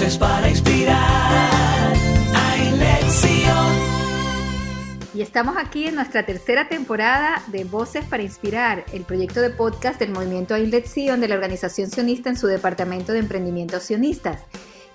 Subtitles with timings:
[0.00, 0.96] Voces para inspirar
[2.34, 3.66] a lección.
[5.12, 10.00] Y estamos aquí en nuestra tercera temporada de Voces para Inspirar, el proyecto de podcast
[10.00, 14.40] del movimiento Ainlet Sion de la organización sionista en su departamento de emprendimientos sionistas.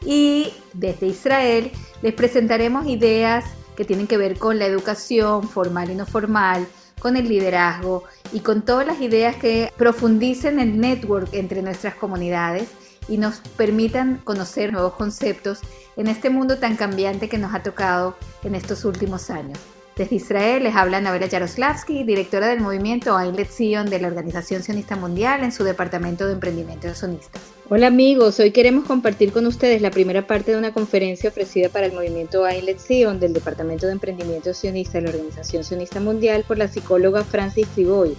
[0.04, 3.46] Y desde Israel les presentaremos ideas
[3.78, 6.66] que tienen que ver con la educación formal y no formal,
[6.98, 12.70] con el liderazgo y con todas las ideas que profundicen el network entre nuestras comunidades
[13.08, 15.60] y nos permitan conocer nuevos conceptos
[15.96, 19.60] en este mundo tan cambiante que nos ha tocado en estos últimos años.
[19.96, 24.98] Desde Israel les habla Navela Yaroslavsky, directora del movimiento Ainlet Zion de la Organización Sionista
[24.98, 27.42] Mundial en su departamento de emprendimiento sionistas.
[27.70, 31.86] Hola amigos, hoy queremos compartir con ustedes la primera parte de una conferencia ofrecida para
[31.86, 36.58] el movimiento Ainlet Zion del Departamento de Emprendimiento Sionista de la Organización Sionista Mundial por
[36.58, 38.18] la psicóloga Francis Triboy.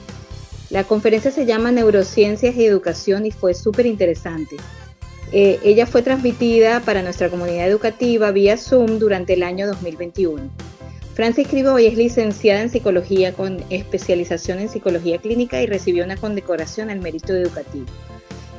[0.71, 4.57] La conferencia se llama Neurociencias y Educación y fue súper interesante.
[5.33, 10.51] Eh, ella fue transmitida para nuestra comunidad educativa vía Zoom durante el año 2021.
[11.15, 16.91] Francis Criboy es licenciada en psicología con especialización en psicología clínica y recibió una condecoración
[16.91, 17.87] al mérito educativo.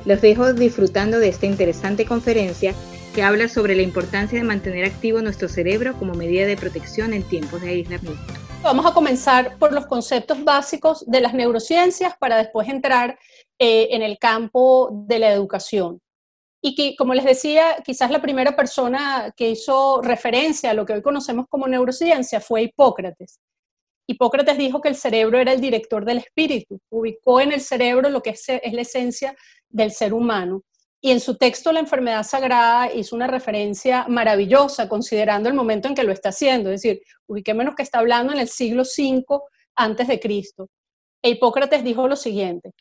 [0.06, 2.74] Los dejo disfrutando de esta interesante conferencia
[3.14, 7.24] que habla sobre la importancia de mantener activo nuestro cerebro como medida de protección en
[7.24, 8.47] tiempos de aislamiento.
[8.68, 13.18] Vamos a comenzar por los conceptos básicos de las neurociencias para después entrar
[13.58, 16.02] eh, en el campo de la educación
[16.62, 20.92] y que, como les decía, quizás la primera persona que hizo referencia a lo que
[20.92, 23.40] hoy conocemos como neurociencia fue Hipócrates.
[24.06, 28.22] Hipócrates dijo que el cerebro era el director del espíritu, ubicó en el cerebro lo
[28.22, 29.34] que es, la esencia
[29.70, 30.64] del ser humano.
[31.08, 35.96] Y en su texto La enfermedad sagrada hizo una referencia maravillosa considerando el momento en
[35.96, 39.24] que lo está haciendo, es decir, ubiquémonos que está hablando en el siglo V
[39.78, 40.68] antes de Cristo.
[41.24, 42.74] E Hipócrates dijo lo siguiente,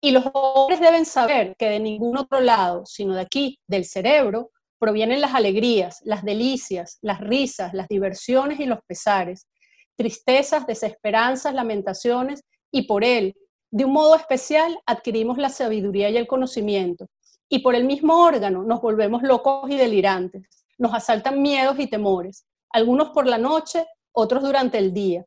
[0.00, 4.52] y los hombres deben saber que de ningún otro lado, sino de aquí, del cerebro,
[4.78, 9.48] provienen las alegrías, las delicias, las risas, las diversiones y los pesares,
[9.98, 12.40] tristezas, desesperanzas, lamentaciones,
[12.72, 13.36] y por él,
[13.70, 17.08] de un modo especial, adquirimos la sabiduría y el conocimiento.
[17.48, 20.48] Y por el mismo órgano nos volvemos locos y delirantes,
[20.78, 25.24] nos asaltan miedos y temores, algunos por la noche, otros durante el día.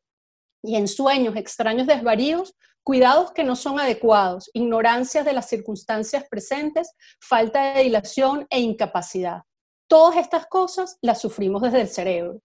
[0.62, 6.92] Y en sueños extraños desvaríos cuidados que no son adecuados, ignorancias de las circunstancias presentes,
[7.20, 9.42] falta de dilación e incapacidad.
[9.88, 12.40] Todas estas cosas las sufrimos desde el cerebro.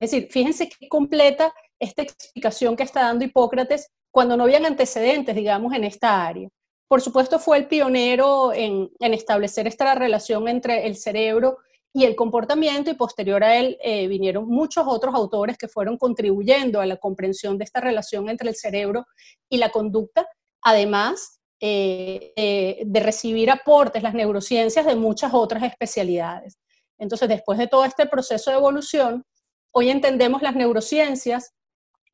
[0.00, 5.34] Es decir, fíjense qué completa esta explicación que está dando Hipócrates cuando no habían antecedentes,
[5.34, 6.48] digamos, en esta área.
[6.92, 11.56] Por supuesto, fue el pionero en, establecer esta relación entre el cerebro
[11.90, 16.82] y el comportamiento y posterior a él eh, vinieron muchos otros autores que fueron contribuyendo
[16.82, 19.06] a la comprensión de esta relación entre el cerebro
[19.48, 20.28] y la conducta,
[20.60, 26.58] además eh, de recibir aportes, las neurociencias de muchas otras especialidades.
[26.98, 29.24] Entonces, después de todo este proceso de evolución,
[29.70, 31.54] hoy entendemos las neurociencias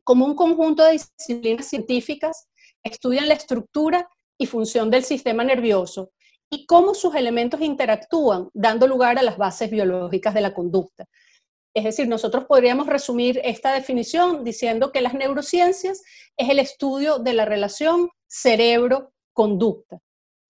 [0.05, 2.47] como un conjunto de disciplinas científicas
[2.81, 4.09] que estudian la estructura
[4.39, 6.13] y función del sistema nervioso
[6.51, 11.05] y cómo sus elementos interactúan, dando lugar a las bases biológicas de la conducta.
[11.75, 16.03] Es decir, nosotros podríamos resumir esta definición diciendo que las neurociencias
[16.37, 19.99] es el estudio de la relación cerebro-conducta.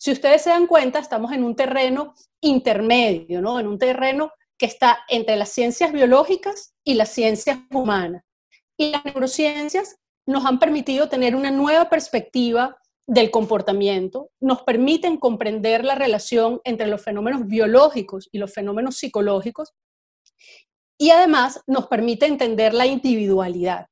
[0.01, 3.59] Si ustedes se dan cuenta, estamos en un terreno intermedio, ¿no?
[3.59, 8.23] En un terreno que está entre las ciencias biológicas y las ciencias humanas.
[8.77, 15.83] Y las neurociencias nos han permitido tener una nueva perspectiva del comportamiento nos permiten comprender
[15.83, 19.73] la relación entre los fenómenos biológicos y los fenómenos psicológicos
[20.99, 23.87] y además nos permite entender la individualidad.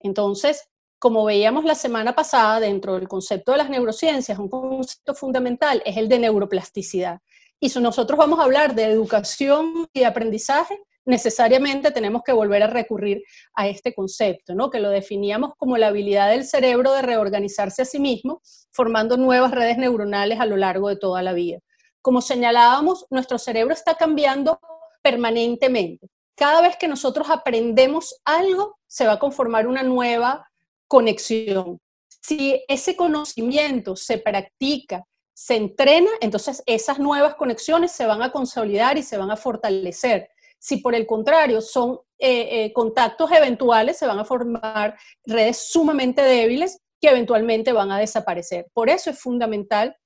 [0.00, 0.66] Entonces,
[0.98, 5.98] como veíamos la semana pasada dentro del concepto de las neurociencias, un concepto fundamental es
[5.98, 7.20] el de neuroplasticidad.
[7.60, 12.68] Y si nosotros vamos a hablar de educación y aprendizaje, necesariamente tenemos que volver a
[12.68, 13.22] recurrir
[13.54, 14.70] a este concepto, ¿no?
[14.70, 18.40] que lo definíamos como la habilidad del cerebro de reorganizarse a sí mismo,
[18.70, 21.58] formando nuevas redes neuronales a lo largo de toda la vida.
[22.00, 24.60] Como señalábamos, nuestro cerebro está cambiando
[25.02, 26.08] permanentemente.
[26.34, 30.50] Cada vez que nosotros aprendemos algo, se va a conformar una nueva
[30.88, 31.78] conexión.
[32.08, 38.98] Si ese conocimiento se practica, se entrena, entonces esas nuevas conexiones se van a consolidar
[38.98, 40.28] y se van a fortalecer.
[40.62, 46.22] Si por el contrario son eh, eh, contactos eventuales, se van a formar redes sumamente
[46.22, 48.68] débiles que eventualmente van a desaparecer.
[48.72, 49.96] Por eso es fundamental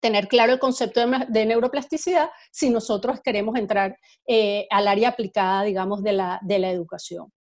[0.00, 3.96] tener claro el concepto de, neuroplasticidad si nosotros queremos entrar
[4.26, 7.32] eh, al área aplicada, digamos, de la, de la educación.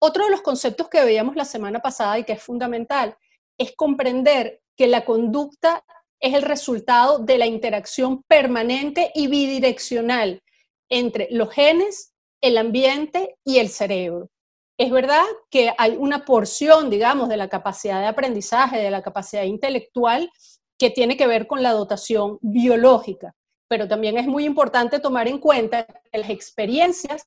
[0.00, 3.16] Otro de los conceptos que veíamos la semana pasada y que es fundamental
[3.56, 5.84] es comprender que la conducta
[6.18, 10.42] es el resultado de la interacción permanente y bidireccional
[10.90, 14.28] entre los genes, el ambiente y el cerebro.
[14.78, 19.44] Es verdad que hay una porción, digamos, de la capacidad de aprendizaje, de la capacidad
[19.44, 20.30] intelectual,
[20.78, 23.34] que tiene que ver con la dotación biológica,
[23.68, 27.24] pero también es muy importante tomar en cuenta que las experiencias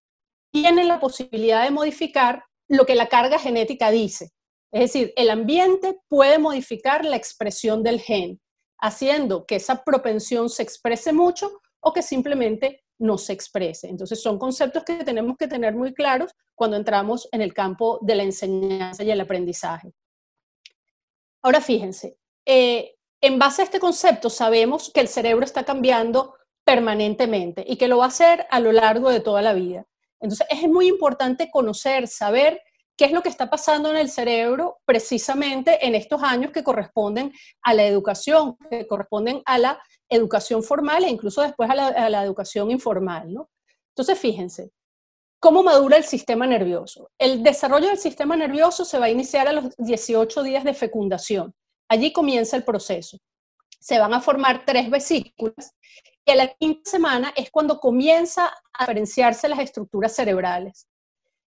[0.52, 4.30] tienen la posibilidad de modificar lo que la carga genética dice.
[4.72, 8.40] Es decir, el ambiente puede modificar la expresión del gen,
[8.80, 13.90] haciendo que esa propensión se exprese mucho o que simplemente no se exprese.
[13.90, 18.16] Entonces son conceptos que tenemos que tener muy claros cuando entramos en el campo de
[18.16, 19.94] la enseñanza y el aprendizaje.
[21.42, 27.64] Ahora fíjense, eh, en base a este concepto sabemos que el cerebro está cambiando permanentemente
[27.68, 29.86] y que lo va a hacer a lo largo de toda la vida.
[30.20, 32.62] Entonces es muy importante conocer, saber
[33.00, 37.32] qué es lo que está pasando en el cerebro precisamente en estos años que corresponden
[37.62, 41.76] a la educación, que corresponden a la educación formal e incluso después a
[42.10, 43.34] la, educación informal.
[43.34, 43.50] ¿no?
[43.96, 44.72] Entonces, fíjense,
[45.40, 47.10] ¿cómo madura el sistema nervioso?
[47.18, 51.56] El desarrollo del sistema nervioso se va a iniciar a los 18 días de fecundación.
[51.88, 53.18] Allí comienza el proceso.
[53.80, 55.74] Se van a formar tres vesículas
[56.26, 60.89] y a la quinta semana es cuando comienza a diferenciarse las estructuras cerebrales.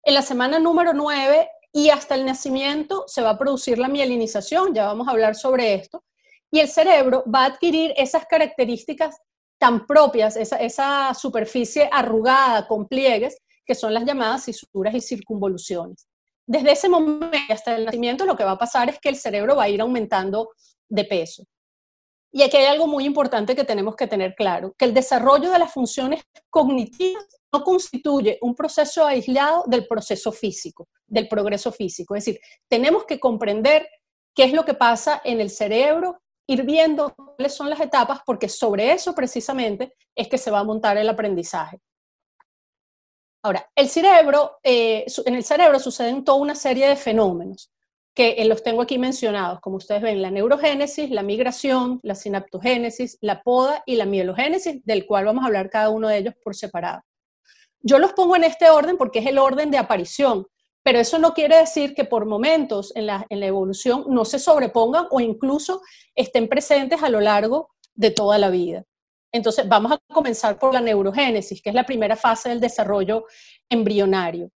[0.04, 4.74] En la semana número 9 y hasta el nacimiento se va a producir la mielinización,
[4.74, 6.02] ya vamos a hablar sobre esto,
[6.50, 9.16] y el cerebro va a adquirir esas características
[9.58, 16.08] tan propias, esa, superficie arrugada con pliegues, que son las llamadas cisuras y circunvoluciones.
[16.48, 19.54] Desde ese momento hasta el nacimiento lo que va a pasar es que el cerebro
[19.54, 20.50] va a ir aumentando
[20.88, 21.44] de peso.
[22.34, 25.58] Y aquí hay algo muy importante que tenemos que tener claro, que el desarrollo de
[25.58, 32.16] las funciones cognitivas no constituye un proceso aislado del proceso físico, del progreso físico.
[32.16, 33.86] Es decir, tenemos que comprender
[34.34, 38.48] qué es lo que pasa en el cerebro, ir viendo cuáles son las etapas, porque
[38.48, 41.80] sobre eso precisamente es que se va a montar el aprendizaje.
[43.44, 47.71] Ahora, el cerebro, eh, en el cerebro suceden toda una serie de fenómenos
[48.14, 53.18] que eh, los tengo aquí mencionados, como ustedes ven, la neurogénesis, la migración, la sinaptogénesis,
[53.20, 56.54] la poda y la mielogénesis, del cual vamos a hablar cada uno de ellos por
[56.54, 57.02] separado.
[57.80, 60.46] Yo los pongo en este orden porque es el orden de aparición,
[60.82, 65.20] pero eso no quiere decir que por momentos en la, evolución no se sobrepongan o
[65.20, 65.80] incluso
[66.14, 68.84] estén presentes a lo largo de toda la vida.
[69.32, 73.24] Entonces, vamos a comenzar por la neurogénesis, que es la primera fase del desarrollo
[73.68, 74.50] embrionario.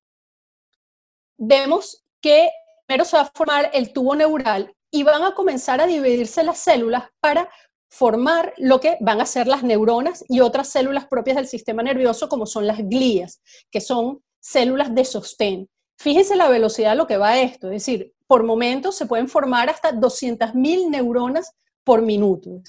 [1.38, 2.50] Vemos que
[2.86, 6.58] primero se va a formar el tubo neural y van a comenzar a dividirse las
[6.58, 7.48] células para
[7.88, 12.28] formar lo que van a ser las neuronas y otras células propias del sistema nervioso,
[12.28, 13.40] como son las glías,
[13.70, 15.68] que son células de sostén.
[15.98, 19.70] Fíjense la velocidad a lo que va esto, es decir, por momentos se pueden formar
[19.70, 21.52] hasta 200.000 neuronas
[21.84, 22.62] por minuto.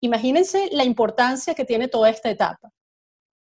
[0.00, 2.72] imagínense la importancia que tiene toda esta etapa.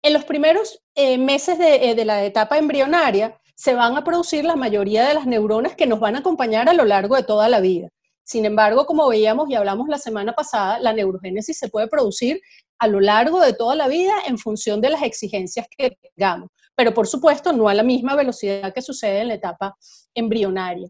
[0.03, 4.57] En los primeros eh, meses eh, de, la etapa embrionaria se van a producir la
[4.57, 7.61] mayoría de las neuronas que nos van a acompañar a lo largo de toda la
[7.61, 7.89] vida.
[8.25, 12.41] Sin embargo, como veíamos y hablamos la semana pasada, la neurogénesis se puede producir
[12.79, 16.93] a lo largo de toda la vida en función de las exigencias que tengamos, pero
[16.95, 19.77] por supuesto no a la misma velocidad que sucede en la etapa
[20.15, 20.89] embrionaria.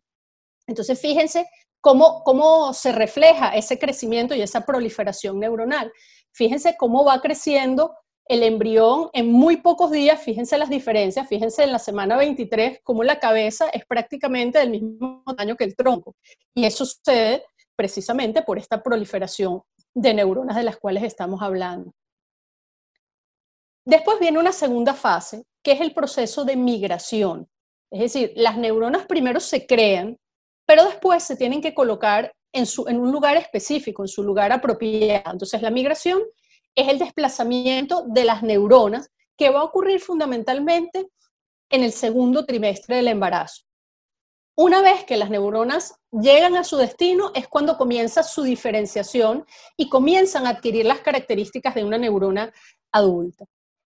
[0.66, 1.46] Entonces, fíjense
[1.81, 5.93] cómo, cómo se refleja ese crecimiento y esa proliferación neuronal.
[6.32, 7.94] Fíjense cómo va creciendo
[8.26, 13.04] el embrión en muy pocos días, fíjense las diferencias, fíjense en la semana 23 cómo
[13.04, 16.16] la cabeza es prácticamente del mismo tamaño que el tronco.
[16.54, 17.45] Y eso sucede
[17.76, 19.62] precisamente por esta proliferación
[19.93, 21.93] de neuronas de las cuales estamos hablando.
[23.87, 27.47] Después viene una segunda fase, que es el proceso de migración.
[27.90, 30.19] Es decir, las neuronas primero se crean,
[30.66, 35.33] pero después se tienen que colocar en, en un lugar específico, en su lugar apropiado.
[35.33, 36.23] Entonces, la migración
[36.75, 41.09] es el desplazamiento de las neuronas que va a ocurrir fundamentalmente
[41.71, 43.62] en el segundo trimestre del embarazo.
[44.57, 49.45] Una vez que las neuronas llegan a su destino es cuando comienza su diferenciación
[49.76, 52.52] y comienzan a adquirir las características de una neurona
[52.93, 53.47] adulta.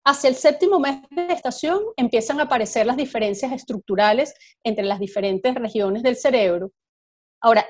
[0.05, 5.55] Hacia el séptimo mes de gestación empiezan a aparecer las diferencias estructurales entre las diferentes
[5.55, 6.71] regiones del cerebro
[7.45, 7.67] Ahora,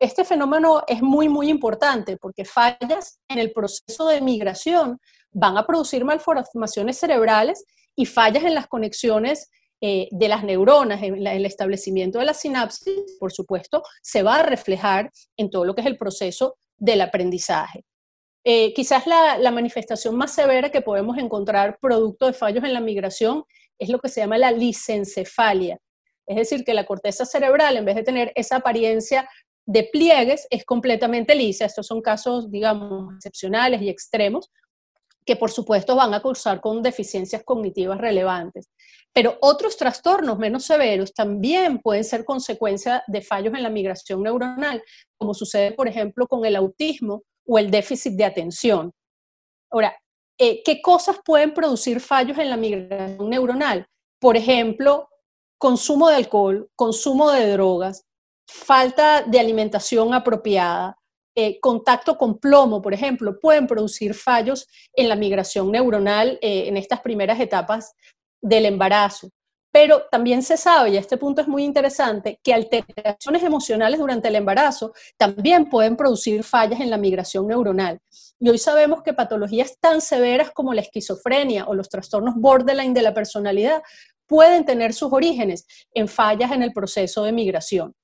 [0.00, 5.00] este fenómeno es muy, muy importante porque fallas en el proceso de migración
[5.32, 7.64] van a producir malformaciones cerebrales
[7.96, 13.16] y fallas en las conexiones eh, de las neuronas, en, el establecimiento de la sinapsis,
[13.18, 17.84] por supuesto, se va a reflejar en todo lo que es el proceso del aprendizaje.
[18.44, 22.80] Eh, quizás la, la, manifestación más severa que podemos encontrar producto de fallos en la
[22.80, 23.44] migración
[23.76, 25.78] es lo que se llama la licencefalia,
[26.26, 29.28] es decir, que la corteza cerebral, en vez de tener esa apariencia
[29.66, 31.64] de pliegues es completamente lisa.
[31.64, 34.50] Estos son casos, digamos, excepcionales y extremos,
[35.24, 38.70] que por supuesto van a cursar con deficiencias cognitivas relevantes.
[39.12, 44.82] Pero otros trastornos menos severos también pueden ser consecuencia de fallos en la migración neuronal,
[45.16, 48.92] como sucede, por ejemplo, con el autismo o el déficit de atención.
[49.70, 49.96] Ahora,
[50.38, 53.86] eh, ¿qué cosas pueden producir fallos en la migración neuronal?
[54.20, 55.08] Por ejemplo,
[55.58, 58.04] consumo de alcohol, consumo de drogas,
[58.46, 60.96] falta de alimentación apropiada,
[61.38, 66.76] eh, contacto con plomo, por ejemplo, pueden producir fallos en la migración neuronal eh, en
[66.78, 67.92] estas primeras etapas
[68.40, 69.28] del embarazo.
[69.70, 74.36] Pero también se sabe, y este punto es muy interesante, que alteraciones emocionales durante el
[74.36, 77.98] embarazo también pueden producir fallas en la migración neuronal.
[78.40, 83.02] Y hoy sabemos que patologías tan severas como la esquizofrenia o los trastornos borderline de
[83.02, 83.82] la personalidad
[84.26, 87.94] pueden tener sus orígenes en fallas en el proceso de migración.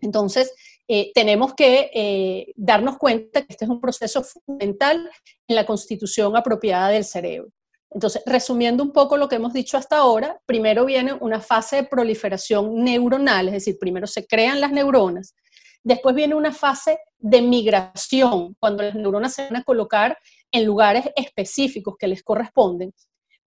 [0.00, 0.52] Entonces,
[0.88, 5.10] eh, tenemos que eh, darnos cuenta que este es un proceso fundamental
[5.48, 7.50] en la constitución apropiada del cerebro.
[7.90, 11.84] Entonces, resumiendo un poco lo que hemos dicho hasta ahora, primero viene una fase de
[11.84, 15.34] proliferación neuronal, es decir, primero se crean las neuronas,
[15.82, 20.18] después viene una fase de migración, cuando las neuronas se van a colocar
[20.52, 22.92] en lugares específicos que les corresponden,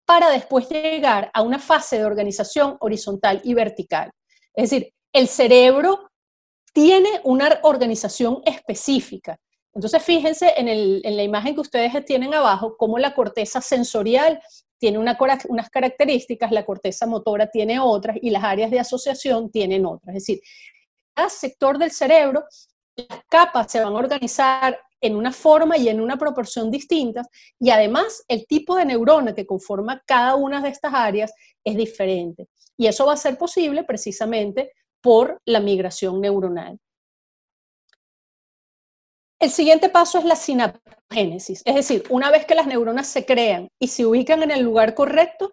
[0.08, 4.10] para después llegar a una fase de organización horizontal y vertical.
[4.56, 6.10] Es decir, el cerebro
[6.74, 9.38] tiene una organización específica.
[9.74, 14.42] Entonces, fíjense en, la imagen que ustedes tienen abajo, cómo la corteza sensorial
[14.80, 20.16] tiene unas características, la corteza motora tiene otras y las áreas de asociación tienen otras.
[20.16, 20.40] Es decir,
[21.14, 22.46] cada sector del cerebro,
[22.98, 27.28] las capas se van a organizar en una forma y en una proporción distintas
[27.60, 32.48] y además el tipo de neurona que conforma cada una de estas áreas es diferente.
[32.76, 36.80] Y eso va a ser posible precisamente por la migración neuronal.
[39.40, 43.70] El siguiente paso es la sinaptogénesis, es decir, una vez que las neuronas se crean
[43.80, 45.52] y se ubican en el lugar correcto,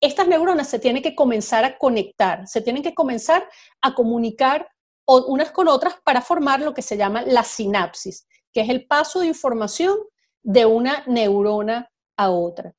[0.00, 3.46] estas neuronas se tienen que comenzar a conectar, se tienen que comenzar
[3.82, 4.68] a comunicar
[5.06, 9.20] unas con otras para formar lo que se llama la sinapsis, que es el paso
[9.20, 9.96] de información
[10.42, 12.72] de una neurona a otra.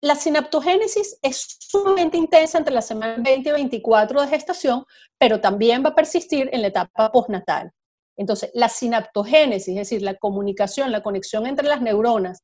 [0.00, 4.84] La sinaptogénesis es sumamente intensa entre la semana 20 y 24 de gestación,
[5.16, 7.70] pero también va a persistir en la etapa postnatal.
[8.16, 12.42] Entonces, la sinaptogénesis, es decir, la comunicación, la conexión entre las neuronas,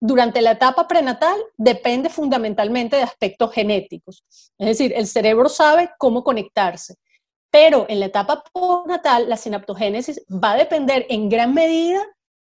[0.00, 4.24] durante la etapa prenatal depende fundamentalmente de aspectos genéticos.
[4.58, 6.94] Es decir, el cerebro sabe cómo conectarse,
[7.50, 12.00] pero en la etapa postnatal la sinaptogénesis va a depender en gran medida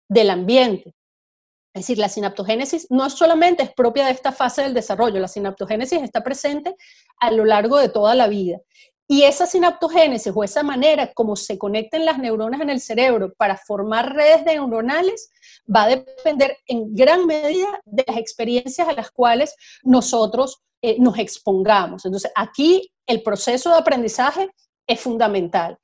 [0.08, 0.94] del ambiente.
[1.74, 6.02] Es decir, la sinaptogénesis no solamente es propia de esta fase del desarrollo, la sinaptogénesis
[6.02, 6.74] está presente
[7.20, 8.58] a lo largo de toda la vida.
[9.08, 13.56] Y esa sinaptogénesis o esa manera como se conectan las neuronas en el cerebro para
[13.56, 15.30] formar redes neuronales
[15.72, 21.18] va a depender en gran medida de las experiencias a las cuales nosotros eh, nos
[21.18, 22.04] expongamos.
[22.04, 24.50] Entonces, aquí el proceso de aprendizaje
[24.86, 25.78] es fundamental.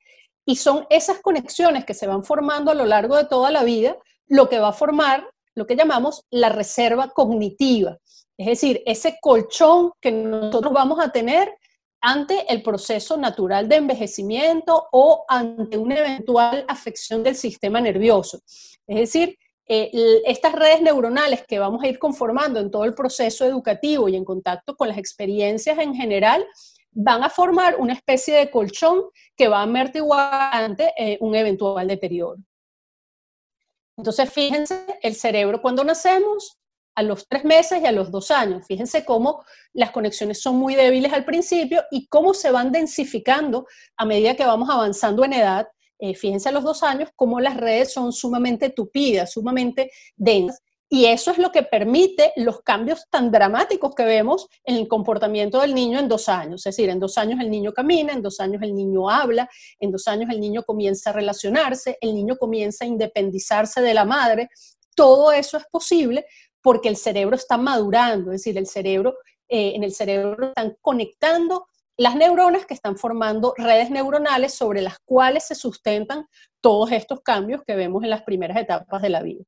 [0.45, 3.97] Y son esas conexiones que se van formando a lo largo de toda la vida
[4.27, 7.97] lo que va a formar lo que llamamos la reserva cognitiva.
[8.37, 11.53] Es decir, ese colchón que nosotros vamos a tener
[12.01, 18.39] ante el proceso natural de envejecimiento o ante una eventual afección del sistema nervioso.
[18.87, 23.45] Es decir, eh, estas redes neuronales que vamos a ir conformando en todo el proceso
[23.45, 26.45] educativo y en contacto con las experiencias en general,
[26.93, 29.03] van a formar una especie de colchón
[29.35, 32.41] que va a amortiguar ante eh, un eventual deterioro.
[33.97, 36.57] Entonces, fíjense, el cerebro cuando nacemos
[36.95, 38.65] a los tres meses y a los dos años.
[38.67, 44.05] Fíjense cómo las conexiones son muy débiles al principio y cómo se van densificando a
[44.05, 45.67] medida que vamos avanzando en edad.
[45.99, 50.61] Eh, fíjense a los dos años cómo las redes son sumamente tupidas, sumamente densas.
[50.93, 55.59] Y eso es lo que permite los cambios tan dramáticos que vemos en el comportamiento
[55.59, 56.63] del niño en dos años.
[56.67, 59.89] Es decir, en dos años el niño camina, en dos años el niño habla, en
[59.89, 64.49] dos años el niño comienza a relacionarse, el niño comienza a independizarse de la madre.
[64.95, 66.27] Todo eso es posible
[66.61, 69.15] porque el cerebro está madurando, es decir, el cerebro,
[69.47, 71.65] eh, en el cerebro están conectando
[71.97, 76.27] las neuronas que están formando redes neuronales sobre las cuales se sustentan
[76.61, 79.43] todos estos cambios que vemos en las primeras etapas de la vida.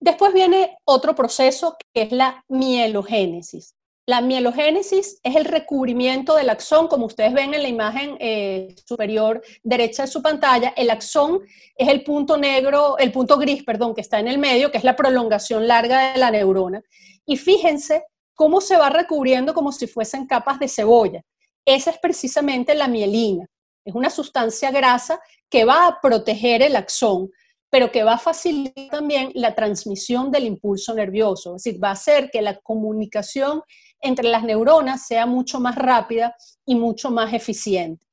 [0.00, 3.74] Después viene otro proceso que es la mielogénesis.
[4.06, 9.42] La mielogénesis es el recubrimiento del axón, como ustedes ven en la imagen eh, superior
[9.62, 10.72] derecha de su pantalla.
[10.76, 11.40] El axón
[11.76, 14.84] es el punto negro, el punto gris, perdón, que está en el medio, que es
[14.84, 16.80] la prolongación larga de la neurona.
[17.26, 21.20] Y fíjense cómo se va recubriendo como si fuesen capas de cebolla.
[21.66, 23.44] Esa es precisamente la mielina.
[23.84, 27.30] Es una sustancia grasa que va a proteger el axón,
[27.70, 31.92] pero que va a facilitar también la transmisión del impulso nervioso, es decir, va a
[31.92, 33.62] hacer que la comunicación
[34.00, 36.34] entre las neuronas sea mucho más rápida
[36.64, 38.04] y mucho más eficiente.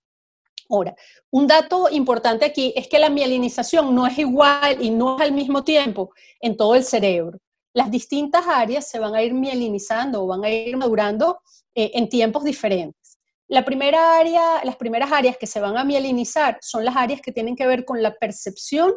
[0.70, 0.96] Ahora,
[1.30, 5.32] un dato importante aquí es que la mielinización no es igual y no es al
[5.32, 7.38] mismo tiempo en todo el cerebro.
[7.74, 11.40] Las distintas áreas se van a ir mielinizando o van a ir madurando
[11.76, 13.20] eh, en tiempos diferentes.
[13.48, 17.86] Las primeras áreas que se van a mielinizar son las áreas que tienen que ver
[17.86, 18.94] con la percepción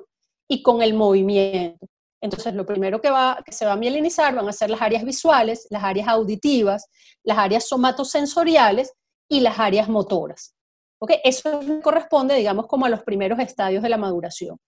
[0.49, 1.87] y con el movimiento.
[2.21, 5.05] Entonces, lo primero que, va, que se va a mielinizar van a ser las áreas
[5.05, 6.89] visuales, las áreas auditivas,
[7.23, 8.93] las áreas somatosensoriales
[9.29, 10.55] y las áreas motoras.
[11.01, 11.21] ¿Okay?
[11.23, 14.59] Eso corresponde, digamos, como a los primeros estadios de la maduración.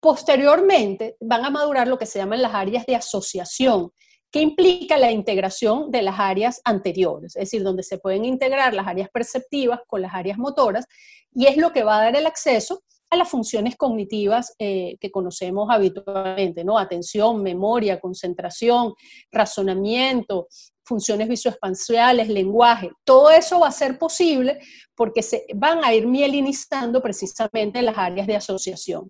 [0.00, 3.92] Posteriormente, van a madurar lo que se llaman las áreas de asociación,
[4.32, 8.88] que implica la integración de las áreas anteriores, es decir, donde se pueden integrar las
[8.88, 10.86] áreas perceptivas con las áreas motoras,
[11.32, 12.82] y es lo que va a dar el acceso
[13.16, 16.78] las funciones cognitivas eh, que conocemos habitualmente, ¿no?
[16.78, 18.94] Atención, memoria, concentración,
[19.30, 20.48] razonamiento,
[20.84, 22.90] funciones visoespaciales, lenguaje.
[23.04, 24.58] Todo eso va a ser posible
[24.94, 29.08] porque se van a ir mielinizando precisamente las áreas de asociación.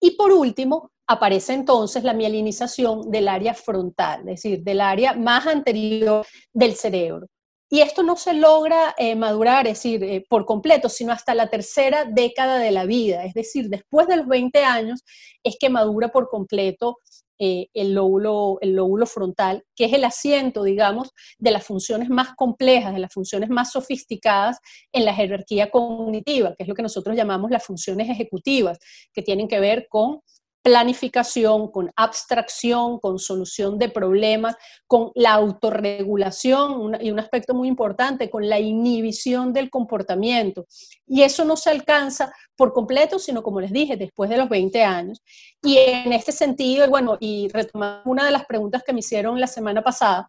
[0.00, 5.46] Y por último, aparece entonces la mielinización del área frontal, es decir, del área más
[5.46, 7.26] anterior del cerebro.
[7.68, 11.48] Y esto no se logra eh, madurar, es decir, eh, por completo, sino hasta la
[11.50, 13.24] tercera década de la vida.
[13.24, 15.02] Es decir, después de los 20 años
[15.42, 16.98] es que madura por completo
[17.38, 22.34] eh, el, lóbulo, el lóbulo frontal, que es el asiento, digamos, de las funciones más
[22.34, 24.58] complejas, de las funciones más sofisticadas
[24.92, 28.78] en la jerarquía cognitiva, que es lo que nosotros llamamos las funciones ejecutivas,
[29.12, 30.20] que tienen que ver con
[30.66, 34.56] planificación, con abstracción, con solución de problemas,
[34.88, 40.66] con la autorregulación y un aspecto muy importante, con la inhibición del comportamiento.
[41.06, 44.82] Y eso no se alcanza por completo, sino como les dije, después de los 20
[44.82, 45.22] años.
[45.62, 49.46] Y en este sentido, bueno, y retomando una de las preguntas que me hicieron la
[49.46, 50.28] semana pasada,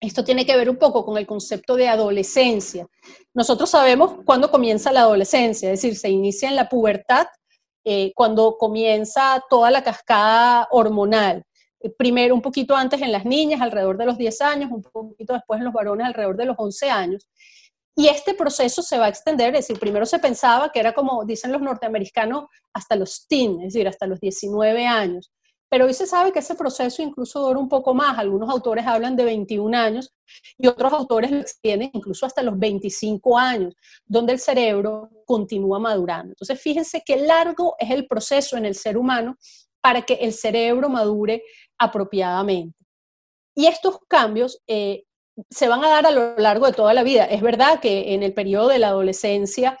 [0.00, 2.86] esto tiene que ver un poco con el concepto de adolescencia.
[3.32, 7.26] Nosotros sabemos cuándo comienza la adolescencia, es decir, se inicia en la pubertad
[7.84, 11.44] eh, cuando comienza toda la cascada hormonal.
[11.80, 15.34] Eh, primero, un poquito antes en las niñas, alrededor de los 10 años, un poquito
[15.34, 17.28] después en los varones, alrededor de los 11 años.
[17.94, 21.24] Y este proceso se va a extender, es decir, primero se pensaba que era como
[21.24, 25.30] dicen los norteamericanos, hasta los teen, es decir, hasta los 19 años.
[25.68, 28.18] Pero hoy se sabe que ese proceso incluso dura un poco más.
[28.18, 30.14] Algunos autores hablan de 21 años
[30.56, 33.74] y otros autores lo extienden incluso hasta los 25 años,
[34.04, 36.32] donde el cerebro continúa madurando.
[36.32, 39.36] Entonces, fíjense qué largo es el proceso en el ser humano
[39.80, 41.42] para que el cerebro madure
[41.78, 42.78] apropiadamente.
[43.54, 45.04] Y estos cambios eh,
[45.50, 47.24] se van a dar a lo largo de toda la vida.
[47.24, 49.78] Es verdad que en el periodo de la adolescencia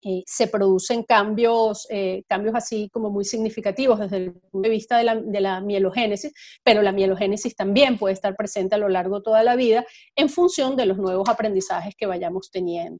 [0.00, 4.96] eh, se producen cambios, eh, cambios así como muy significativos desde el punto de vista
[4.96, 6.32] de la, de mielogénesis,
[6.62, 9.84] pero la mielogénesis también puede estar presente a lo largo de toda la vida
[10.14, 12.98] en función de los nuevos aprendizajes que vayamos teniendo.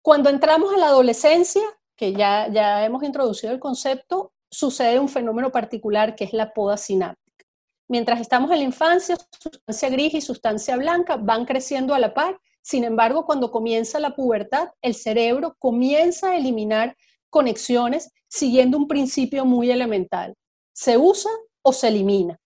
[0.00, 1.62] Cuando entramos a la adolescencia,
[1.96, 6.76] que ya, ya hemos introducido el concepto, sucede un fenómeno particular que es la poda
[6.76, 7.44] sináptica.
[7.88, 12.38] Mientras estamos en la infancia, sustancia gris y sustancia blanca van creciendo a la par
[12.64, 16.96] sin embargo, cuando comienza la pubertad, el cerebro comienza a eliminar
[17.28, 20.34] conexiones siguiendo un principio muy elemental.
[20.72, 22.40] Se usa o se elimina.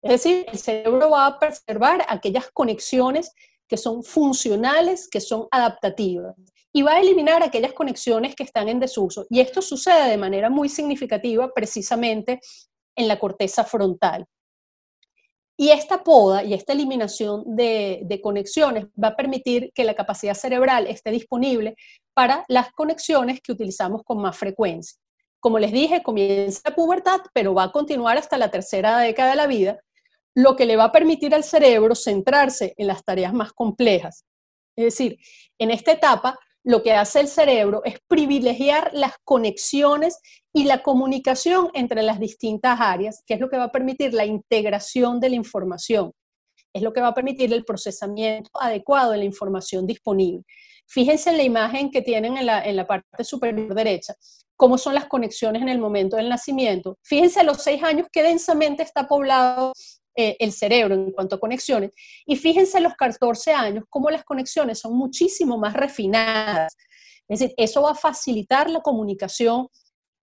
[0.00, 3.30] Es decir, el cerebro va a preservar aquellas conexiones
[3.68, 6.34] que son funcionales, que son adaptativas,
[6.72, 9.26] y va a eliminar aquellas conexiones que están en desuso.
[9.28, 12.40] Y esto sucede de manera muy significativa precisamente
[12.96, 14.24] en la corteza frontal.
[15.60, 20.86] Y esta poda y esta eliminación de, conexiones va a permitir que la capacidad cerebral
[20.86, 21.74] esté disponible
[22.14, 24.96] para las conexiones que utilizamos con más frecuencia.
[25.40, 29.36] Como les dije, comienza la pubertad, pero va a continuar hasta la tercera década de
[29.36, 29.80] la vida,
[30.32, 34.24] lo que le va a permitir al cerebro centrarse en las tareas más complejas.
[34.76, 35.18] Es decir,
[35.58, 36.38] en esta etapa
[36.68, 40.20] lo que hace el cerebro es privilegiar las conexiones
[40.52, 44.26] y la comunicación entre las distintas áreas, que es lo que va a permitir la
[44.26, 46.12] integración de la información,
[46.74, 50.44] es lo que va a permitir el procesamiento adecuado de la información disponible.
[50.86, 54.12] Fíjense en la imagen que tienen en la, parte superior derecha,
[54.54, 56.98] cómo son las conexiones en el momento del nacimiento.
[57.02, 59.72] Fíjense a los seis años qué densamente está poblado
[60.20, 61.92] eh, el cerebro en cuanto a conexiones.
[62.26, 66.76] Y fíjense los 14 años cómo las conexiones son muchísimo más refinadas.
[67.28, 69.68] Es decir, eso va a facilitar la comunicación.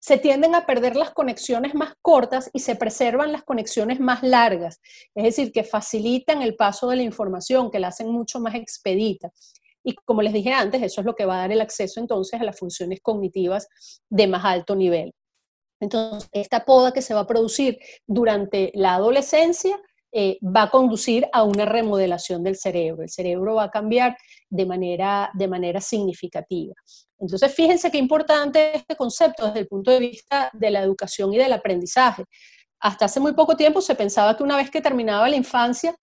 [0.02, 4.82] Se tienden a perder las conexiones más cortas y se preservan las conexiones más largas.
[5.16, 9.32] Es decir, que facilitan el paso de la información, que la hacen mucho más expedita.
[9.82, 12.42] y como les dije antes, eso es lo que va a dar el acceso entonces
[12.42, 13.70] a las funciones cognitivas
[14.10, 15.14] de más alto nivel.
[15.80, 19.80] Entonces, esta poda que se va a producir durante la adolescencia
[20.18, 23.04] eh, va a conducir a una remodelación del cerebro.
[23.04, 24.16] El cerebro va a cambiar
[24.50, 26.74] de manera, de manera significativa.
[27.20, 31.38] Entonces, fíjense qué importante este concepto desde el punto de vista de la educación y
[31.38, 32.24] del aprendizaje.
[32.80, 35.94] Hasta hace muy poco tiempo se pensaba que una vez que terminaba la infancia,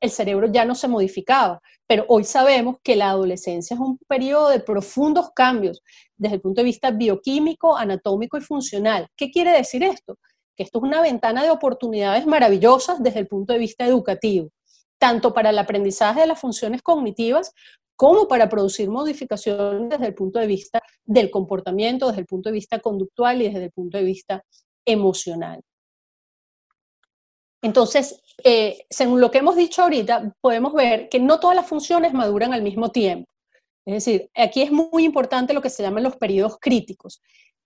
[0.00, 4.48] el cerebro ya no se modificaba, pero hoy sabemos que la adolescencia es un periodo
[4.48, 5.82] de profundos cambios
[6.20, 9.08] desde el punto de vista bioquímico, anatómico y funcional.
[9.16, 10.18] ¿Qué quiere decir esto?
[10.54, 14.50] Que esto es una ventana de oportunidades maravillosas desde el punto de vista educativo,
[14.98, 17.52] tanto para el aprendizaje de las funciones cognitivas
[17.96, 22.54] como para producir modificaciones desde el punto de vista del comportamiento, desde el punto de
[22.54, 24.44] vista conductual y desde el punto de vista
[24.84, 25.62] emocional.
[27.62, 32.12] Entonces, eh, según lo que hemos dicho ahorita, podemos ver que no todas las funciones
[32.12, 33.29] maduran al mismo tiempo.
[33.86, 37.22] Es decir, aquí es muy importante lo que se llaman los periodos críticos.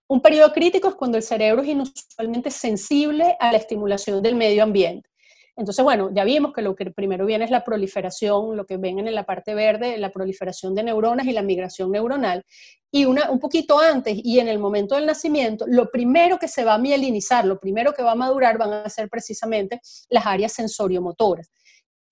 [0.07, 4.63] Un periodo crítico es cuando el cerebro es inusualmente sensible a la estimulación del medio
[4.63, 5.09] ambiente.
[5.57, 8.99] Entonces, bueno, ya vimos que lo que primero viene es la proliferación, lo que ven
[8.99, 12.43] en la parte verde, la proliferación de neuronas y la migración neuronal.
[12.91, 16.65] Y una, un poquito antes y en el momento del nacimiento, lo primero que se
[16.65, 20.51] va a mielinizar, lo primero que va a madurar van a ser precisamente las áreas
[20.53, 21.49] sensoriomotoras.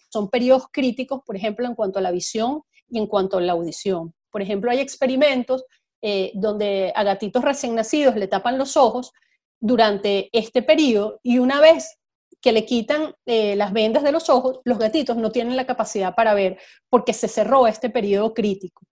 [0.10, 2.62] Son periodos críticos, por ejemplo, en cuanto a la visión
[2.94, 4.14] y en cuanto a la audición.
[4.30, 5.66] Por ejemplo, hay experimentos
[6.02, 9.12] eh, donde a gatitos recién nacidos le tapan los ojos
[9.60, 11.98] durante este periodo y una vez
[12.40, 16.14] que le quitan eh, las vendas de los ojos, los gatitos no tienen la capacidad
[16.14, 18.86] para ver porque se cerró este periodo crítico.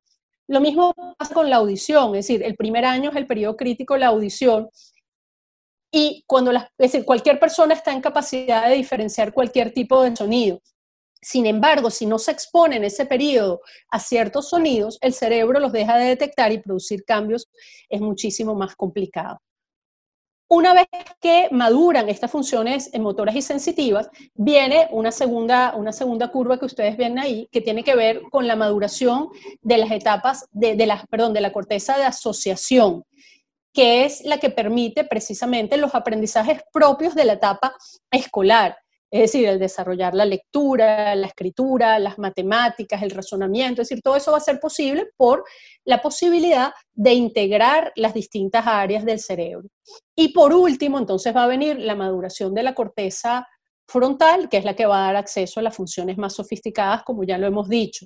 [0.47, 3.97] Lo mismo pasa con la audición, es decir, el primer año es el periodo crítico
[3.97, 4.69] la audición
[5.91, 10.61] y cuando es decir, cualquier persona está en capacidad de diferenciar cualquier tipo de sonido.
[11.21, 15.71] Sin embargo, si no se expone en ese periodo a ciertos sonidos, el cerebro los
[15.71, 17.47] deja de detectar y producir cambios
[17.89, 19.39] es muchísimo más complicado.
[20.53, 20.87] Una vez
[21.21, 26.97] que maduran estas funciones motoras y sensitivas, viene una segunda, una segunda curva que ustedes
[26.97, 29.29] ven ahí, que tiene que ver con la maduración
[29.61, 33.05] de las etapas, de, de perdón, de la corteza de asociación,
[33.71, 37.73] que es la que permite precisamente los aprendizajes propios de la etapa
[38.11, 38.75] escolar.
[39.11, 44.15] Es decir, el desarrollar la lectura, la escritura, las matemáticas, el razonamiento, es decir, todo
[44.15, 45.43] eso va a ser posible por
[45.83, 49.67] la posibilidad de integrar las distintas áreas del cerebro.
[50.15, 53.45] Y por último, entonces va a venir la maduración de la corteza
[53.85, 57.25] frontal, que es la que va a dar acceso a las funciones más sofisticadas, como
[57.25, 58.05] ya lo hemos dicho.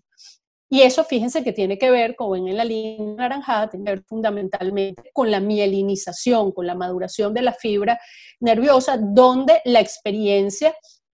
[0.67, 3.91] Y eso, fíjense que tiene que ver, como ven en la línea naranjada, tiene que
[3.91, 7.99] ver fundamentalmente con la mielinización, con la maduración de la fibra
[8.39, 10.75] nerviosa, donde la experiencia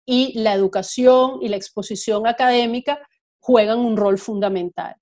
[0.07, 2.99] y la educación y la exposición académica
[3.39, 4.95] juegan un rol fundamental.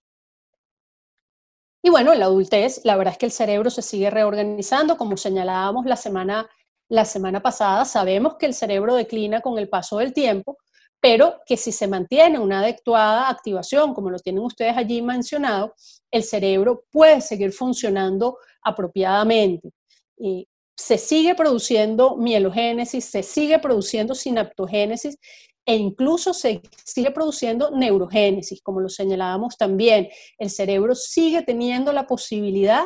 [1.84, 5.16] Y bueno, en la adultez, la verdad es que el cerebro se sigue reorganizando, como
[5.16, 6.50] señalábamos la semana,
[6.90, 10.58] la semana pasada, sabemos que el cerebro declina con el paso del tiempo,
[11.00, 15.76] pero que si se mantiene una adecuada activación, como lo tienen ustedes allí mencionado,
[16.10, 19.70] el cerebro puede seguir funcionando apropiadamente.
[20.18, 25.18] Y se sigue produciendo mielogénesis, se sigue produciendo sinaptogénesis
[25.66, 30.10] e incluso se sigue produciendo neurogénesis, como lo señalábamos también.
[30.38, 32.86] El cerebro sigue teniendo la posibilidad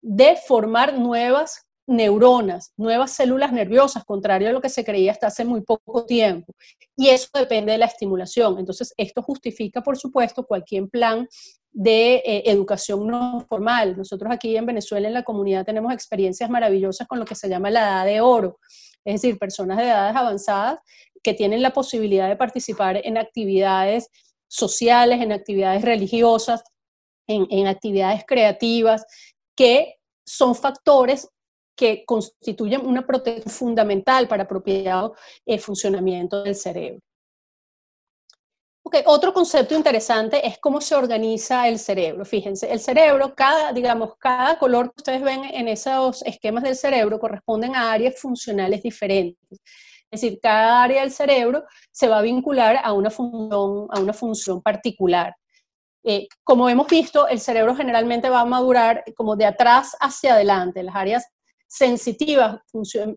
[0.00, 5.44] de formar nuevas neuronas, nuevas células nerviosas, contrario a lo que se creía hasta hace
[5.44, 6.54] muy poco tiempo.
[6.96, 8.58] Y eso depende de la estimulación.
[8.58, 11.26] Entonces, esto justifica, por supuesto, cualquier plan
[11.78, 13.96] de eh, educación no formal.
[13.96, 17.70] Nosotros aquí en Venezuela, en la comunidad, tenemos experiencias maravillosas con lo que se llama
[17.70, 18.58] la edad de oro,
[19.04, 20.80] es decir, personas de edades avanzadas
[21.22, 24.08] que tienen la posibilidad de participar en actividades
[24.48, 26.64] sociales, en actividades religiosas,
[27.28, 29.06] en, en actividades creativas,
[29.56, 31.28] que son factores
[31.76, 35.14] que constituyen una protección fundamental para apropiado
[35.46, 36.98] eh, funcionamiento del cerebro.
[39.06, 42.24] Otro concepto interesante es cómo se organiza el cerebro.
[42.24, 47.18] Fíjense, el cerebro, cada, digamos, cada color que ustedes ven en esos esquemas del cerebro
[47.18, 49.60] corresponden a áreas funcionales diferentes.
[50.10, 54.12] Es decir, cada área del cerebro se va a vincular a una función, a una
[54.12, 55.34] función particular.
[56.04, 60.82] Eh, como hemos visto, el cerebro generalmente va a madurar como de atrás hacia adelante.
[60.82, 61.26] Las áreas
[61.66, 62.60] sensitivas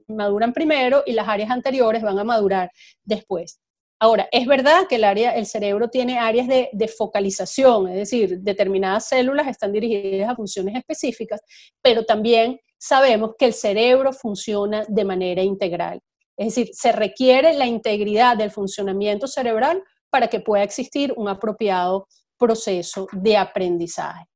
[0.07, 2.69] maduran primero y las áreas anteriores van a madurar
[3.03, 3.61] después.
[4.03, 8.39] Ahora, es verdad que el, área, el cerebro tiene áreas de, de, focalización, es decir,
[8.39, 11.39] determinadas células están dirigidas a funciones específicas,
[11.83, 16.01] pero también sabemos que el cerebro funciona de manera integral.
[16.35, 22.07] Es decir, se requiere la integridad del funcionamiento cerebral para que pueda existir un apropiado
[22.39, 24.30] proceso de aprendizaje.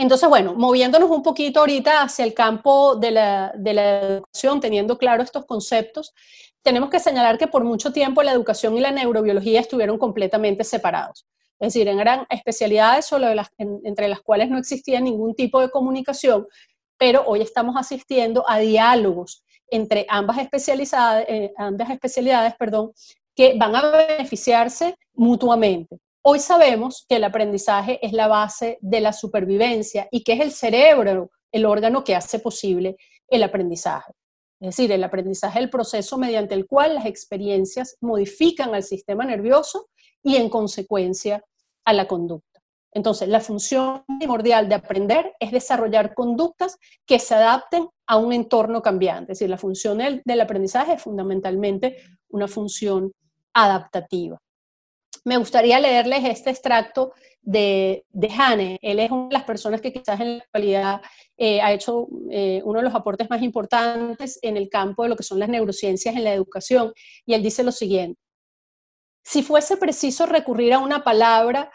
[0.00, 5.44] Entonces, bueno, moviéndonos un poquito ahorita hacia el campo de la, educación, teniendo claro estos
[5.44, 6.14] conceptos,
[6.62, 11.26] tenemos que señalar que por mucho tiempo la educación y la neurobiología estuvieron completamente separados.
[11.58, 13.10] Es decir, eran especialidades
[13.58, 16.46] entre las cuales no existía ningún tipo de comunicación,
[16.96, 22.92] pero hoy estamos asistiendo a diálogos entre ambas especialidades, eh, ambas especialidades perdón,
[23.34, 25.98] que van a beneficiarse mutuamente.
[26.30, 30.52] Hoy sabemos que el aprendizaje es la base de la supervivencia y que es el
[30.52, 34.12] cerebro el órgano que hace posible el aprendizaje.
[34.60, 39.24] Es decir, el aprendizaje es el proceso mediante el cual las experiencias modifican al sistema
[39.24, 39.88] nervioso
[40.22, 41.42] y en consecuencia
[41.86, 42.60] a la conducta.
[42.92, 48.82] Entonces, la función primordial de aprender es desarrollar conductas que se adapten a un entorno
[48.82, 49.32] cambiante.
[49.32, 51.96] Es decir, la función del, del aprendizaje es fundamentalmente
[52.28, 53.12] una función
[53.54, 54.38] adaptativa.
[55.28, 57.12] Me gustaría leerles este extracto
[57.42, 58.78] de, de Hane.
[58.80, 61.02] Él es una de las personas que quizás en la actualidad
[61.36, 65.16] eh, ha hecho eh, uno de los aportes más importantes en el campo de lo
[65.16, 66.94] que son las neurociencias en la educación.
[67.26, 68.18] Y él dice lo siguiente.
[69.22, 71.70] Si fuese preciso recurrir a una palabra,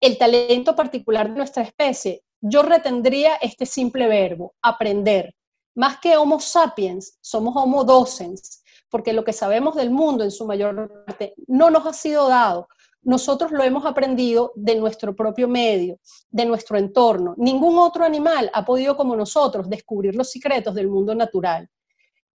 [0.00, 5.34] el talento particular de nuestra especie, yo retendría este simple verbo, aprender.
[5.74, 8.62] Más que Homo sapiens, somos Homo docens,
[8.94, 12.68] porque lo que sabemos del mundo en su mayor parte no nos ha sido dado.
[13.02, 15.98] Nosotros lo hemos aprendido de nuestro propio medio,
[16.30, 17.34] de nuestro entorno.
[17.36, 21.68] Ningún otro animal ha podido como nosotros descubrir los secretos del mundo natural.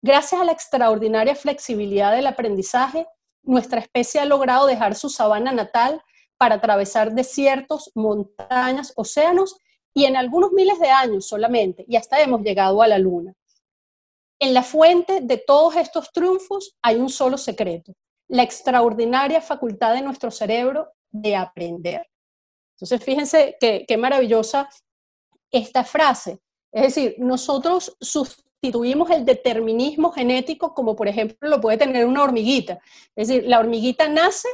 [0.01, 3.05] Gracias a la extraordinaria flexibilidad del aprendizaje,
[3.43, 6.01] nuestra especie ha logrado dejar su sabana natal
[6.37, 9.57] para atravesar desiertos, montañas, océanos
[9.93, 13.33] y en algunos miles de años solamente, y hasta hemos llegado a la luna.
[14.39, 17.93] En la fuente de todos estos triunfos hay un solo secreto,
[18.27, 22.05] la extraordinaria facultad de nuestro cerebro de aprender.
[22.75, 24.69] Entonces, fíjense qué maravillosa
[25.51, 26.39] esta frase.
[26.71, 32.79] Es decir, nosotros sustituimos el determinismo genético como por ejemplo lo puede tener una hormiguita.
[33.15, 34.49] Es decir, la hormiguita nace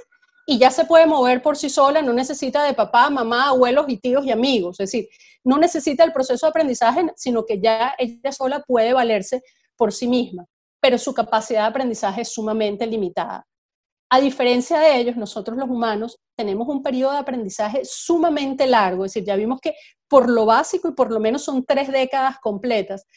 [0.45, 3.97] y ya se puede mover por sí sola, no necesita de papá, mamá, abuelos y
[3.97, 4.79] tíos y amigos.
[4.79, 5.09] Es decir,
[5.43, 9.41] no necesita el proceso de aprendizaje, sino que ya ella sola puede valerse
[9.81, 10.45] por sí misma,
[10.79, 13.47] pero su capacidad de aprendizaje es sumamente limitada.
[14.11, 19.11] A diferencia de ellos, nosotros los humanos tenemos un periodo de aprendizaje sumamente largo, es
[19.11, 19.73] decir, ya vimos que
[20.07, 23.07] por lo básico y por lo menos son tres décadas completas,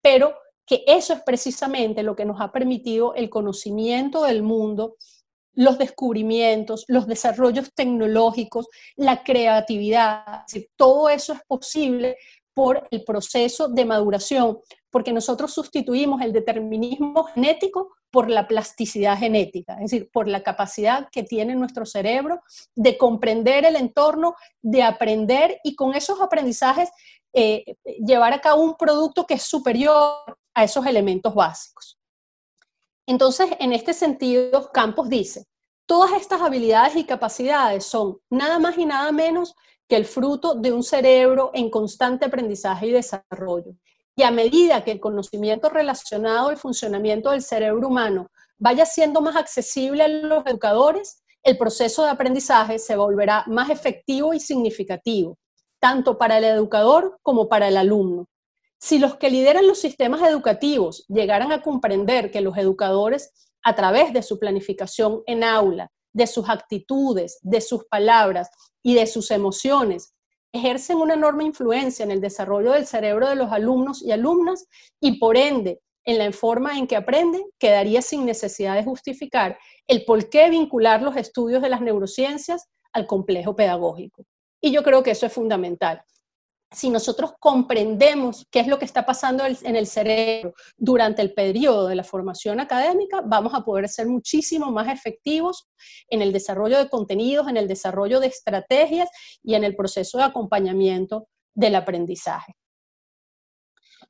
[0.00, 4.96] pero que eso es precisamente lo que nos ha permitido el conocimiento del mundo,
[5.52, 12.16] los descubrimientos, los desarrollos tecnológicos, la creatividad, todo eso es posible
[12.54, 14.60] por el proceso de maduración,
[14.96, 21.10] porque nosotros sustituimos el determinismo genético por la plasticidad genética, es decir, por la capacidad
[21.12, 22.40] que tiene nuestro cerebro
[22.74, 26.88] de comprender el entorno, de aprender y con esos aprendizajes
[27.34, 31.98] eh, llevar a cabo un producto que es superior a esos elementos básicos.
[33.06, 35.44] Entonces, en este sentido, Campos dice,
[35.84, 39.54] todas estas habilidades y capacidades son nada más y nada menos
[39.86, 43.74] que el fruto de un cerebro en constante aprendizaje y desarrollo.
[44.16, 49.36] Y a medida que el conocimiento relacionado al funcionamiento del cerebro humano vaya siendo más
[49.36, 55.38] accesible a los educadores, el proceso de aprendizaje se volverá más efectivo y significativo,
[55.78, 58.26] tanto para el educador como para el alumno.
[58.78, 64.14] Si los que lideran los sistemas educativos llegaran a comprender que los educadores, a través
[64.14, 68.48] de su planificación en aula, de sus actitudes, de sus palabras
[68.82, 70.14] y de sus emociones,
[70.52, 74.66] ejercen una enorme influencia en el desarrollo del cerebro de los alumnos y alumnas
[75.00, 80.04] y por ende en la forma en que aprenden, quedaría sin necesidad de justificar el
[80.04, 84.24] por qué vincular los estudios de las neurociencias al complejo pedagógico.
[84.60, 86.02] Y yo creo que eso es fundamental
[86.72, 91.88] si nosotros comprendemos qué es lo que está pasando en el cerebro durante el periodo
[91.88, 95.68] de la formación académica, vamos a poder ser muchísimo más efectivos
[96.08, 99.08] en el desarrollo de contenidos, en el desarrollo de estrategias
[99.42, 102.54] y en el proceso de acompañamiento del aprendizaje.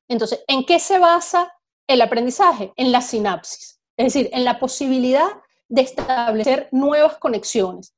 [0.08, 1.52] Entonces, ¿en qué se basa
[1.86, 2.72] el aprendizaje?
[2.76, 5.28] En la sinapsis, es decir, en la posibilidad
[5.68, 7.95] de establecer nuevas conexiones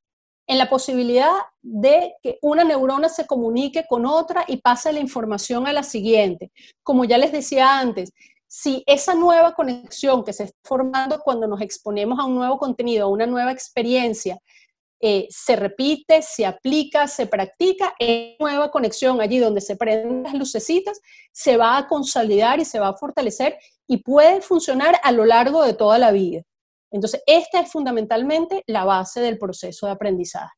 [0.49, 1.31] en la posibilidad
[1.61, 6.51] de que una neurona se comunique con otra y pase la información a la siguiente.
[6.81, 8.11] Como ya les decía antes,
[8.47, 13.05] si esa nueva conexión que se está formando cuando nos exponemos a un nuevo contenido,
[13.05, 14.39] a una nueva experiencia,
[14.99, 20.33] eh, se repite, se aplica, se practica, esa nueva conexión allí donde se prenden las
[20.33, 20.99] lucecitas,
[21.31, 25.63] se va a consolidar y se va a fortalecer y puede funcionar a lo largo
[25.63, 26.41] de toda la vida.
[26.91, 30.53] Entonces, esta es fundamentalmente la base del proceso de aprendizaje.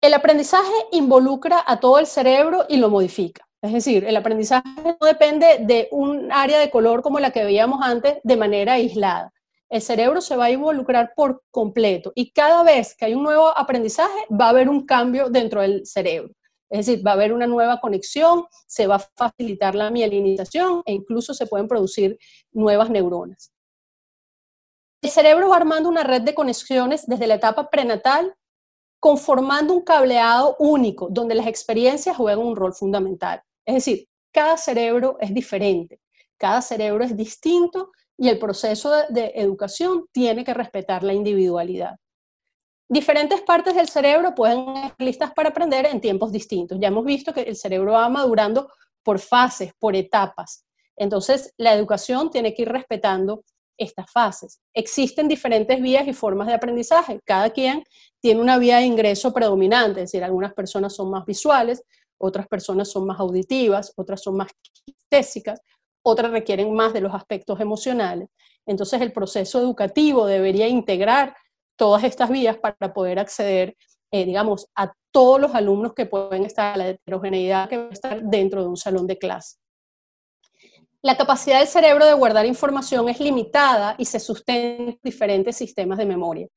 [0.00, 3.46] El aprendizaje involucra a todo el cerebro y lo modifica.
[3.62, 4.68] Es decir, el aprendizaje
[5.00, 9.32] no depende de un área de color como la que veíamos antes de manera aislada.
[9.68, 13.48] El cerebro se va a involucrar por completo y cada vez que hay un nuevo
[13.58, 16.32] aprendizaje va a haber un cambio dentro del cerebro.
[16.68, 20.92] Es decir, va a haber una nueva conexión, se va a facilitar la mielinización e
[20.92, 22.18] incluso se pueden producir
[22.52, 23.52] nuevas neuronas.
[25.02, 28.34] El cerebro va armando una red de conexiones desde la etapa prenatal,
[28.98, 33.42] conformando un cableado único donde las experiencias juegan un rol fundamental.
[33.64, 36.00] Es decir, cada cerebro es diferente,
[36.36, 41.96] cada cerebro es distinto y el proceso de, educación tiene que respetar la individualidad.
[42.88, 46.78] Diferentes partes del cerebro pueden ser listas para aprender en tiempos distintos.
[46.80, 48.70] Ya hemos visto que el cerebro va madurando
[49.02, 50.64] por fases, por etapas.
[50.96, 53.42] Entonces, la educación tiene que ir respetando
[53.76, 54.60] estas fases.
[54.72, 57.20] Existen diferentes vías y formas de aprendizaje.
[57.24, 57.84] Cada quien
[58.20, 61.82] tiene una vía de ingreso predominante, es decir, algunas personas son más visuales,
[62.18, 65.60] otras personas son más auditivas, otras son más kinestésicas,
[66.02, 68.28] otras requieren más de los aspectos emocionales.
[68.64, 71.36] Entonces, el proceso educativo debería integrar
[71.76, 73.76] todas estas vías para poder acceder,
[74.10, 78.22] eh, digamos, a todos los alumnos que pueden estar, a la heterogeneidad que puede estar
[78.22, 79.56] dentro de un salón de clase.
[81.02, 85.98] La capacidad del cerebro de guardar información es limitada y se sustenta en diferentes sistemas
[85.98, 86.48] de memoria.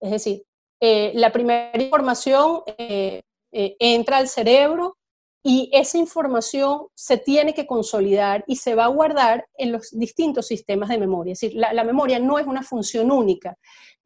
[0.00, 0.42] Es decir,
[0.80, 4.98] eh, la primera información eh, entra al cerebro,
[5.42, 10.46] y esa información se tiene que consolidar y se va a guardar en los distintos
[10.46, 11.32] sistemas de memoria.
[11.32, 13.56] Es decir, la, memoria no es una función única.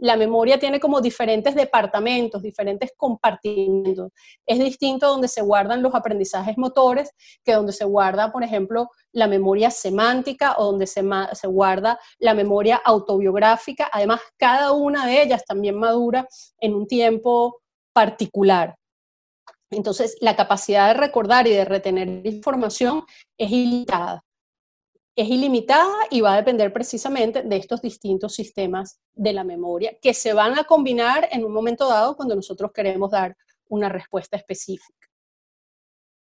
[0.02, 4.10] La memoria tiene como diferentes departamentos, diferentes compartimentos.
[4.44, 7.12] Es distinto donde se guardan los aprendizajes motores
[7.44, 11.02] que donde se guarda, por ejemplo, la memoria semántica o donde se,
[11.46, 13.88] guarda la memoria autobiográfica.
[13.92, 16.26] Además, cada una de ellas también madura
[16.58, 17.60] en un tiempo
[17.92, 18.74] particular.
[19.70, 23.04] Entonces, la capacidad de recordar y de retener información
[23.38, 24.24] es ilimitada.
[25.14, 30.14] Es ilimitada y va a depender precisamente de estos distintos sistemas de la memoria que
[30.14, 33.36] se van a combinar en un momento dado cuando nosotros queremos dar
[33.68, 35.08] una respuesta específica.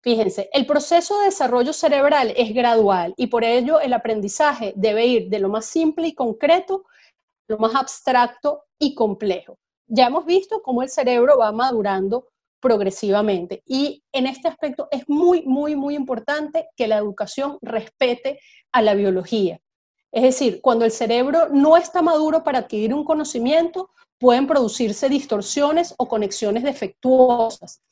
[0.01, 5.29] Fíjense, el proceso de desarrollo cerebral es gradual y por ello el aprendizaje debe ir
[5.29, 9.59] de lo más simple y concreto a lo más abstracto y complejo.
[9.89, 12.29] Ya hemos visto cómo el cerebro va madurando
[12.61, 13.63] progresivamente.
[13.67, 18.41] Y en este aspecto es muy, muy, muy importante que la educación respete
[18.73, 19.61] a la biología.
[20.11, 25.95] Es decir, cuando el cerebro no está maduro para adquirir un conocimiento, pueden producirse distorsiones
[25.99, 27.83] o conexiones defectuosas.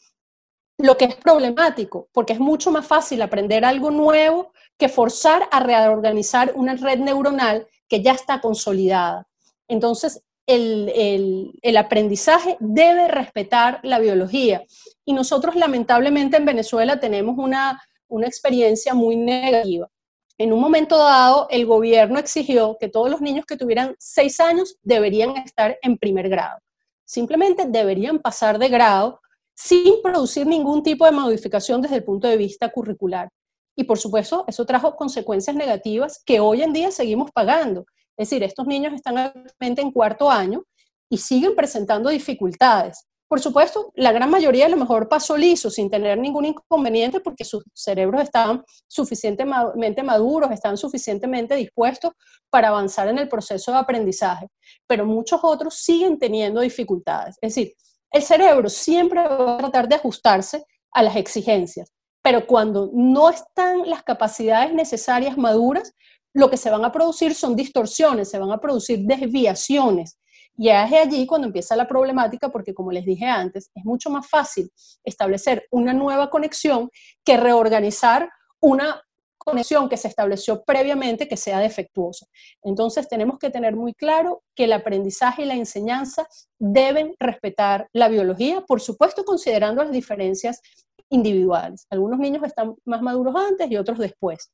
[0.79, 5.61] Lo que es problemático, porque es mucho más fácil aprender algo nuevo que forzar a
[5.61, 9.27] reorganizar una red neuronal que ya está consolidada.
[9.69, 14.65] Entonces, el, aprendizaje debe respetar la biología.
[15.05, 19.89] Y nosotros lamentablemente en Venezuela tenemos una, una experiencia muy negativa.
[20.39, 24.77] En un momento dado, el gobierno exigió que todos los niños que tuvieran seis años
[24.83, 26.59] deberían estar en primer grado.
[27.05, 29.21] Simplemente deberían pasar de grado
[29.55, 33.31] sin producir ningún tipo de modificación desde el punto de vista curricular.
[33.75, 37.87] Y por supuesto, eso trajo consecuencias negativas que hoy en día seguimos pagando.
[38.17, 40.65] Es decir, estos niños están actualmente en cuarto año
[41.11, 43.07] y siguen presentando dificultades.
[43.29, 47.45] Por supuesto, la gran mayoría a lo mejor pasó liso sin tener ningún inconveniente porque
[47.45, 52.13] sus cerebros estaban suficientemente maduros, están suficientemente dispuestos
[52.51, 54.47] para avanzar en el proceso de aprendizaje,
[54.87, 57.37] pero muchos otros siguen teniendo dificultades.
[57.41, 57.75] Es decir,
[58.13, 63.91] el cerebro siempre va a tratar de ajustarse a las exigencias, pero cuando no están
[63.91, 65.93] las capacidades necesarias maduras,
[66.37, 70.19] lo que se van a producir son distorsiones, se van a producir desviaciones.
[70.59, 74.29] Y es allí cuando empieza la problemática, porque como les dije antes, es mucho más
[74.29, 74.71] fácil
[75.03, 76.91] establecer una nueva conexión
[77.25, 78.29] que reorganizar
[78.61, 79.03] una
[79.39, 82.27] conexión que se estableció previamente que sea defectuosa.
[82.63, 86.27] Entonces tenemos que tener muy claro que el aprendizaje y la enseñanza
[86.59, 90.61] deben respetar la biología, por supuesto considerando las diferencias
[91.09, 91.87] individuales.
[91.89, 94.51] Algunos niños están más maduros antes y otros después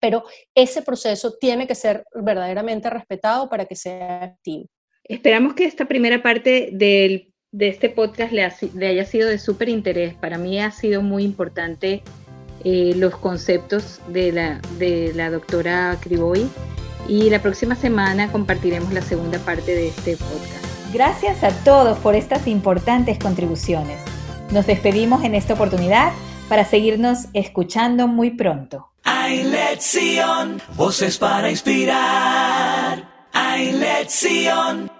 [0.00, 0.24] pero
[0.54, 4.66] ese proceso tiene que ser verdaderamente respetado para que sea activo.
[5.04, 10.14] Esperamos que esta primera parte de este podcast le, haya sido de súper interés.
[10.14, 12.02] Para mí ha sido muy importante
[12.64, 16.48] eh, los conceptos de la, de la doctora Criboy
[17.08, 20.64] y la próxima semana compartiremos la segunda parte de este podcast.
[20.92, 24.00] Gracias a todos por estas importantes contribuciones.
[24.52, 26.12] Nos despedimos en esta oportunidad
[26.50, 28.88] para seguirnos escuchando muy pronto.
[29.04, 33.28] Hay lección, voces para inspirar.
[33.32, 34.90] Hay lección.